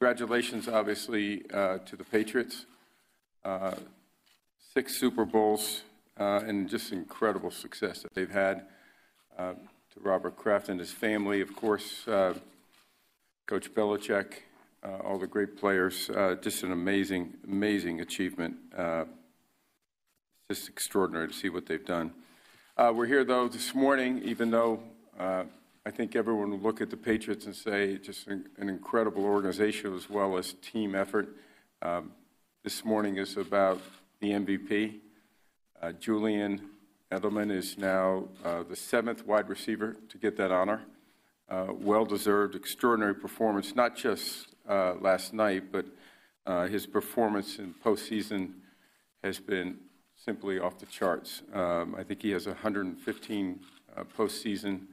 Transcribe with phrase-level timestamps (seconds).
[0.00, 2.64] Congratulations, obviously, uh, to the Patriots.
[3.44, 3.74] Uh,
[4.72, 5.82] Six Super Bowls
[6.18, 8.64] uh, and just incredible success that they've had.
[9.38, 9.52] Uh,
[9.92, 12.32] To Robert Kraft and his family, of course, uh,
[13.46, 14.36] Coach Belichick,
[14.82, 16.08] uh, all the great players,
[16.40, 18.56] just an amazing, amazing achievement.
[20.48, 22.14] Just extraordinary to see what they've done.
[22.78, 24.82] We're here, though, this morning, even though
[25.90, 29.92] I think everyone will look at the Patriots and say just an an incredible organization
[29.92, 31.34] as well as team effort.
[31.82, 32.12] Um,
[32.62, 33.80] This morning is about
[34.20, 35.00] the MVP.
[35.82, 36.60] Uh, Julian
[37.10, 40.82] Edelman is now uh, the seventh wide receiver to get that honor.
[41.48, 45.86] Uh, Well-deserved, extraordinary performance, not just uh, last night, but
[46.46, 48.52] uh, his performance in postseason
[49.24, 49.78] has been
[50.14, 51.42] simply off the charts.
[51.52, 53.60] Um, I think he has 115
[53.96, 54.86] uh, postseason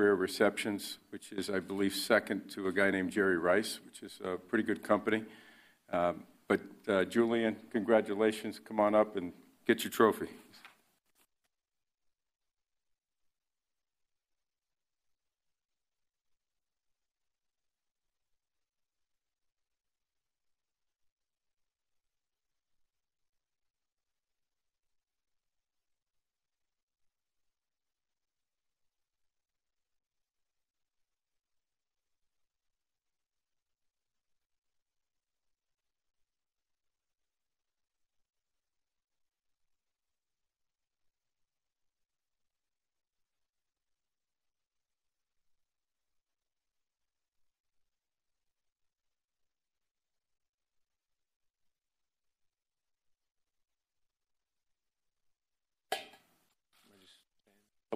[0.00, 4.18] career receptions, which is, I believe, second to a guy named Jerry Rice, which is
[4.24, 5.24] a pretty good company.
[5.92, 8.58] Um, But uh, Julian, congratulations.
[8.66, 9.32] Come on up and
[9.66, 10.28] get your trophy.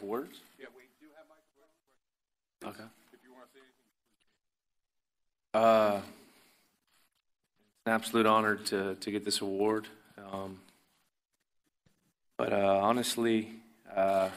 [0.00, 0.40] Couple words?
[0.58, 2.80] Yeah, we do have microphones.
[2.80, 2.88] Okay.
[3.12, 3.60] If you want to say
[5.52, 5.62] anything.
[5.62, 6.00] Uh,
[7.76, 9.88] It's an absolute honor to, to get this award.
[10.32, 10.58] Um,
[12.38, 13.50] But uh, honestly,
[13.94, 14.30] uh,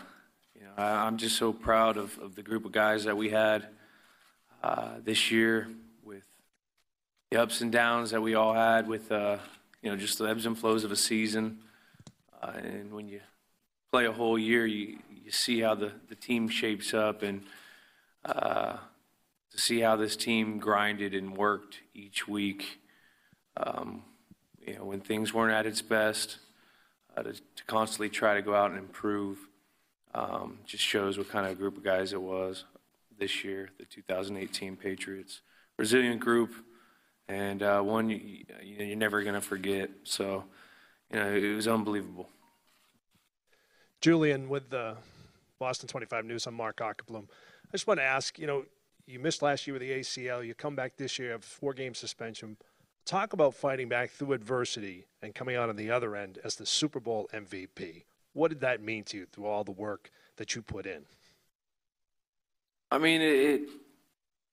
[0.54, 3.30] you know, I- I'm just so proud of, of the group of guys that we
[3.30, 3.68] had
[4.62, 5.70] uh, this year
[6.04, 6.26] with
[7.32, 9.38] the ups and downs that we all had with, uh,
[9.82, 11.60] you know, just the ebbs and flows of a season.
[12.42, 13.22] Uh, And when you
[13.94, 17.44] play a whole year, you, you see how the, the team shapes up and
[18.26, 18.76] uh,
[19.52, 22.80] to see how this team grinded and worked each week.
[23.56, 24.02] Um,
[24.66, 26.40] you know, when things weren't at its best,
[27.16, 29.38] uh, to, to constantly try to go out and improve
[30.16, 32.64] um, just shows what kind of group of guys it was
[33.20, 35.42] this year, the 2018 Patriots.
[35.78, 36.52] Resilient group,
[37.28, 38.18] and uh, one you,
[38.64, 39.92] you, you're never going to forget.
[40.04, 40.46] So,
[41.12, 42.28] you know, it was unbelievable.
[44.04, 44.98] Julian, with the
[45.60, 47.24] Boston 25 News, I'm Mark Ockerbloom.
[47.24, 48.66] I just want to ask, you know,
[49.06, 50.46] you missed last year with the ACL.
[50.46, 52.58] You come back this year, have four game suspension.
[53.06, 56.66] Talk about fighting back through adversity and coming out on the other end as the
[56.66, 58.04] Super Bowl MVP.
[58.34, 61.04] What did that mean to you through all the work that you put in?
[62.92, 63.70] I mean, it, it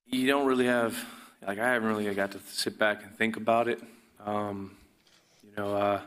[0.07, 0.97] you don't really have
[1.45, 3.83] like I haven't really got to sit back and think about it.
[4.25, 4.77] Um,
[5.43, 6.01] you know, uh,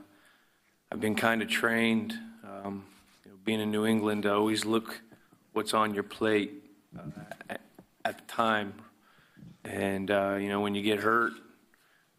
[0.90, 2.86] I've been kind of trained, um,
[3.44, 5.02] being in New England, I always look
[5.52, 6.52] what's on your plate
[6.98, 7.02] uh,
[7.50, 7.62] at,
[8.06, 8.74] at the time,
[9.64, 11.34] and uh, you know, when you get hurt,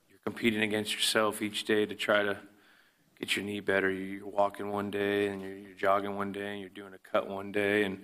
[0.08, 2.36] you're competing against yourself each day to try to
[3.18, 3.90] get your knee better.
[3.90, 7.28] You're walking one day, and you're, you're jogging one day, and you're doing a cut
[7.28, 8.02] one day, and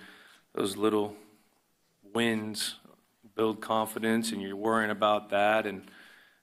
[0.54, 1.14] those little
[2.12, 2.76] wins
[3.36, 5.66] build confidence and you're worrying about that.
[5.66, 5.82] And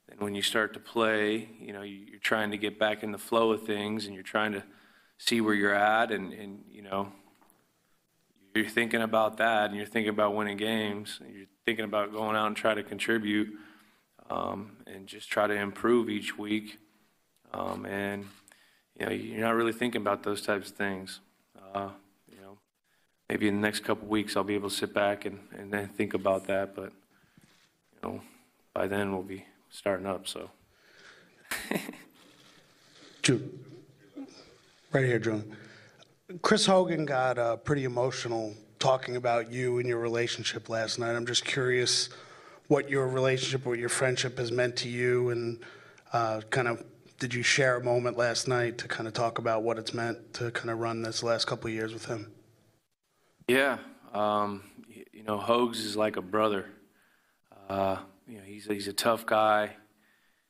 [0.07, 3.17] then when you start to play you know you're trying to get back in the
[3.17, 4.63] flow of things and you're trying to
[5.17, 7.11] see where you're at and, and you know
[8.55, 12.35] you're thinking about that and you're thinking about winning games and you're thinking about going
[12.35, 13.49] out and try to contribute
[14.29, 16.79] um, and just try to improve each week
[17.53, 18.25] um, and
[18.99, 21.19] you know you're not really thinking about those types of things
[21.73, 21.89] uh,
[22.29, 22.57] you know
[23.29, 25.87] maybe in the next couple weeks I'll be able to sit back and, and then
[25.89, 26.75] think about that.
[26.75, 26.93] But
[27.93, 28.21] you know,
[28.73, 30.27] by then we'll be starting up.
[30.27, 30.49] So
[33.21, 33.59] Ju-
[34.93, 35.55] Right here, John.
[36.41, 41.13] Chris Hogan got uh, pretty emotional talking about you and your relationship last night.
[41.13, 42.07] I'm just curious
[42.67, 45.59] what your relationship or your friendship has meant to you, and
[46.13, 46.85] uh, kind of
[47.19, 50.33] did you share a moment last night to kind of talk about what it's meant
[50.35, 52.31] to kind of run this last couple of years with him?
[53.47, 53.77] yeah,
[54.13, 54.63] um,
[55.11, 56.65] you know, Hogs is like a brother.
[57.69, 59.67] Uh, you know, he's he's a tough guy.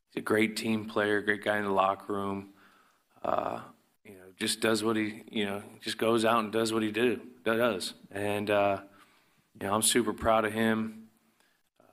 [0.10, 2.50] He's a great team player, great guy in the locker room.
[3.24, 3.62] Uh,
[4.39, 7.94] just does what he, you know, just goes out and does what he do does.
[8.12, 8.81] And uh,
[9.60, 11.07] you know, I'm super proud of him.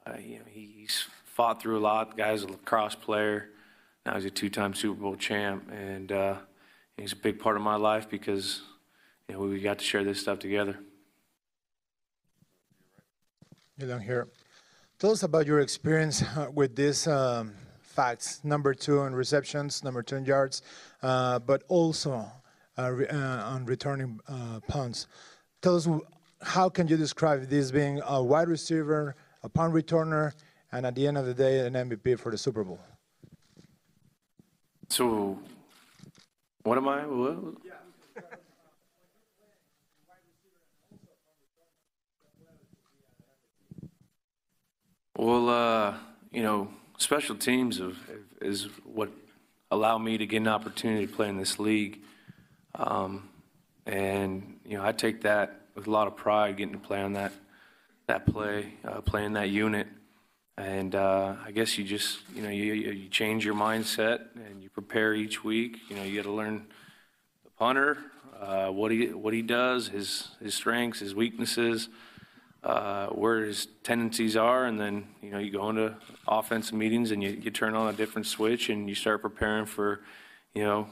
[0.06, 2.11] Uh, you know, he, he's fought through a lot.
[2.11, 3.50] The guy's a lacrosse player.
[4.05, 6.37] Now he's a two-time Super Bowl champ, and uh,
[6.96, 8.61] he's a big part of my life because
[9.29, 10.79] you know we got to share this stuff together.
[13.79, 14.29] Julian here.
[14.99, 17.55] Tell us about your experience uh, with this um,
[17.99, 20.62] facts number two in receptions, number two in yards,
[21.02, 22.26] uh, but also
[22.79, 25.06] uh, re- uh, on returning uh, punts.
[25.62, 25.88] Tell us
[26.43, 30.32] how can you describe this being a wide receiver, a punt returner,
[30.73, 32.81] and at the end of the day, an MVP for the Super Bowl?
[34.90, 35.38] So,
[36.64, 37.06] what am I?
[37.06, 37.55] What?
[45.17, 45.94] Well, uh,
[46.32, 46.69] you know,
[47.04, 47.80] special teams
[48.40, 49.10] is what
[49.70, 52.00] allowed me to get an opportunity to play in this league.
[52.74, 53.28] Um,
[53.86, 57.12] and, you know, I take that with a lot of pride, getting to play on
[57.12, 57.32] that,
[58.06, 59.86] that play, uh, playing that unit.
[60.56, 64.62] And uh, I guess you just, you know, you, you you change your mindset and
[64.62, 65.78] you prepare each week.
[65.88, 66.66] You know, you got to learn
[67.42, 67.98] the punter,
[68.40, 71.88] uh, what he what he does, his his strengths, his weaknesses,
[72.64, 75.94] uh, where his tendencies are, and then you know you go into
[76.26, 80.00] offensive meetings and you, you turn on a different switch and you start preparing for,
[80.55, 80.88] you know,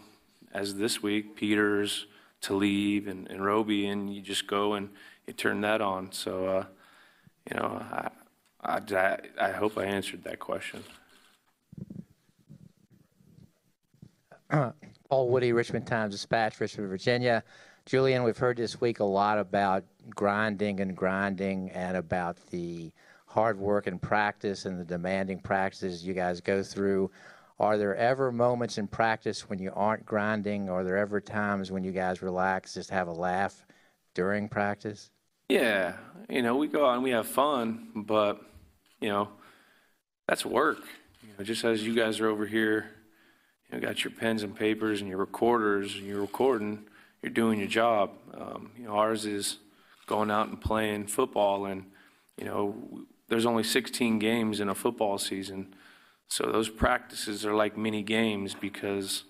[0.52, 2.06] as this week, Peters,
[2.42, 4.90] Talib, and, and Robey, and you just go and
[5.26, 6.12] you turn that on.
[6.12, 6.64] So, uh,
[7.50, 7.82] you know,
[8.62, 10.84] I, I, I hope I answered that question.
[15.08, 17.42] Paul Woody, Richmond Times Dispatch, Richmond, Virginia.
[17.84, 19.84] Julian, we've heard this week a lot about
[20.14, 22.92] grinding and grinding and about the
[23.26, 27.10] hard work and practice and the demanding practices you guys go through.
[27.58, 30.68] Are there ever moments in practice when you aren't grinding?
[30.70, 33.66] Are there ever times when you guys relax, just have a laugh
[34.14, 35.10] during practice?
[35.48, 35.94] Yeah,
[36.28, 38.40] you know, we go out and we have fun, but
[39.00, 39.28] you know,
[40.28, 40.78] that's work.
[41.22, 42.90] You know, just as you guys are over here,
[43.68, 46.84] you know, got your pens and papers and your recorders, and you're recording,
[47.22, 48.10] you're doing your job.
[48.34, 49.58] Um, you know, ours is
[50.06, 51.84] going out and playing football, and
[52.36, 52.74] you know,
[53.28, 55.74] there's only 16 games in a football season,
[56.28, 59.24] so those practices are like mini games because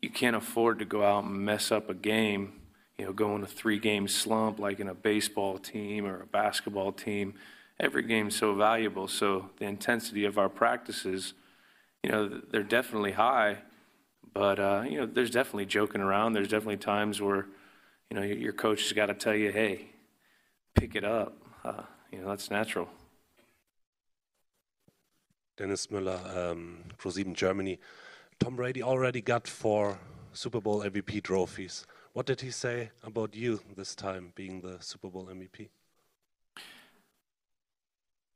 [0.00, 2.54] you can't afford to go out and mess up a game.
[2.98, 6.92] You know, go in a three-game slump like in a baseball team or a basketball
[6.92, 7.34] team.
[7.80, 11.34] Every game's so valuable, so the intensity of our practices,
[12.02, 13.58] you know, they're definitely high.
[14.34, 16.32] But uh, you know, there's definitely joking around.
[16.32, 17.46] There's definitely times where,
[18.10, 19.86] you know, your, coach has got to tell you, "Hey,
[20.74, 22.88] pick it up." Uh, you know, that's natural.
[25.56, 27.78] Dennis Müller, um, ProSieben Germany.
[28.40, 29.98] Tom Brady already got four
[30.32, 31.86] Super Bowl MVP trophies.
[32.14, 35.68] What did he say about you this time, being the Super Bowl MVP?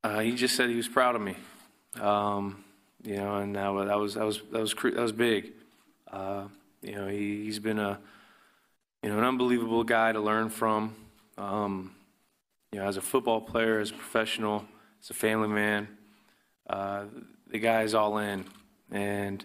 [0.04, 1.36] Uh, he just said he was proud of me.
[2.00, 2.64] Um,
[3.02, 5.52] you know, and that was that was that was that was, that was big.
[6.10, 6.44] Uh,
[6.82, 7.98] you know, he, he's been a
[9.02, 10.94] you know an unbelievable guy to learn from.
[11.38, 11.92] Um,
[12.72, 14.64] you know, as a football player, as a professional,
[15.02, 15.88] as a family man,
[16.68, 17.04] uh,
[17.46, 18.44] the guy's all in,
[18.90, 19.44] and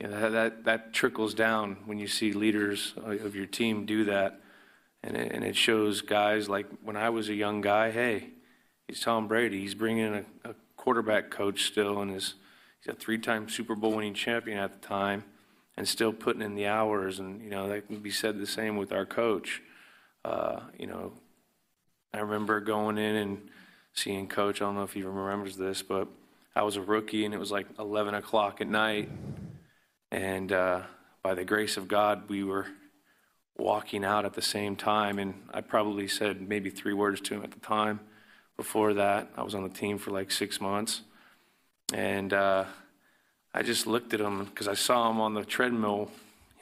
[0.00, 4.04] you know that, that that trickles down when you see leaders of your team do
[4.04, 4.40] that,
[5.02, 7.90] and it, and it shows guys like when I was a young guy.
[7.90, 8.30] Hey,
[8.88, 9.60] he's Tom Brady.
[9.60, 10.14] He's bringing in
[10.44, 12.34] a, a quarterback coach still, and his
[12.80, 15.24] he's a three-time Super Bowl winning champion at the time,
[15.76, 17.18] and still putting in the hours.
[17.18, 19.62] And you know that can be said the same with our coach.
[20.24, 21.12] Uh, you know,
[22.12, 23.48] I remember going in and
[23.92, 24.60] seeing coach.
[24.60, 26.08] I don't know if he remembers this, but
[26.56, 29.10] I was a rookie, and it was like 11 o'clock at night,
[30.10, 30.82] and uh,
[31.22, 32.66] by the grace of God, we were
[33.56, 37.42] walking out at the same time, and I probably said maybe three words to him
[37.42, 38.00] at the time.
[38.56, 41.02] Before that, I was on the team for like six months.
[41.92, 42.64] And uh,
[43.56, 46.10] I just looked at him because I saw him on the treadmill,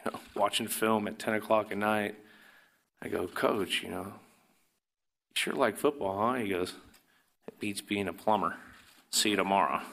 [0.04, 2.14] you know, watching film at 10 o'clock at night.
[3.00, 6.34] I go, Coach, you know, you sure like football, huh?
[6.34, 6.74] He goes,
[7.48, 8.56] It beats being a plumber.
[9.10, 9.80] See you tomorrow.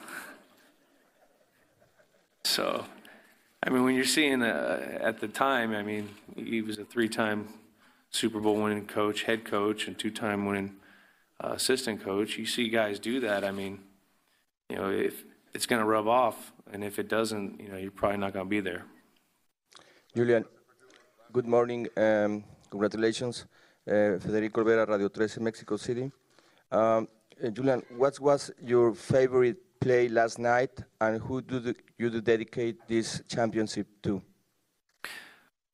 [2.42, 2.84] So,
[3.62, 7.08] I mean, when you're seeing uh, at the time, I mean, he was a three
[7.08, 7.48] time
[8.10, 10.74] Super Bowl winning coach, head coach, and two time winning
[11.44, 12.38] uh, assistant coach.
[12.38, 13.44] You see guys do that.
[13.44, 13.80] I mean,
[14.68, 15.22] you know, if
[15.54, 18.46] it's going to rub off, and if it doesn't, you know, you're probably not going
[18.46, 18.84] to be there.
[20.14, 20.44] Julian,
[21.32, 21.88] good morning.
[21.96, 23.46] Um, congratulations.
[23.86, 26.10] Uh, Federico Olvera, Radio 13, Mexico City.
[26.70, 27.08] Um,
[27.42, 32.20] uh, Julian, what was your favorite play last night, and who do the, you do
[32.20, 34.22] dedicate this championship to?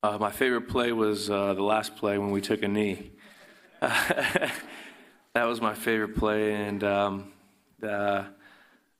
[0.01, 3.11] Uh, my favorite play was uh, the last play when we took a knee.
[3.81, 4.51] that
[5.35, 7.33] was my favorite play, and um,
[7.83, 8.23] uh,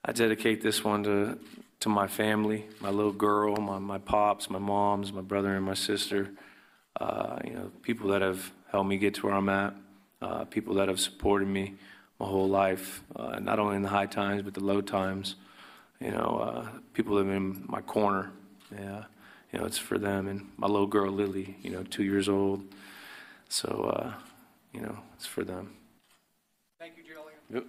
[0.10, 1.38] I dedicate this one to,
[1.82, 5.74] to my family, my little girl, my, my pops, my moms, my brother and my
[5.74, 6.30] sister.
[6.98, 9.74] Uh, you know, people that have helped me get to where I'm at,
[10.22, 11.74] uh, people that have supported me
[12.22, 15.36] my whole life, uh, not only in the high times but the low times.
[16.00, 18.32] You know, uh, people that have been in my corner.
[18.72, 19.04] Yeah,
[19.52, 21.58] you know, it's for them and my little girl Lily.
[21.62, 22.64] You know, two years old.
[23.50, 24.14] So, uh,
[24.72, 25.74] you know, it's for them.
[26.80, 27.40] Thank you, Julian.
[27.50, 27.66] Yep.